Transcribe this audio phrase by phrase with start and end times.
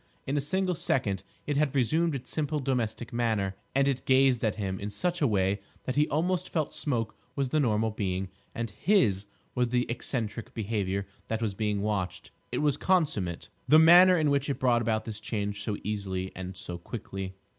[0.25, 4.55] In a single second it had resumed its simple, domestic manner; and it gazed at
[4.55, 8.71] him in such a way that he almost felt Smoke was the normal being, and
[8.71, 12.31] his was the eccentric behaviour that was being watched.
[12.51, 16.57] It was consummate, the manner in which it brought about this change so easily and
[16.57, 17.35] so quickly.